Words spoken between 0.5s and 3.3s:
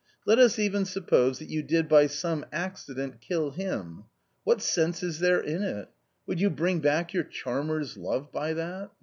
even suppose that you did by some accident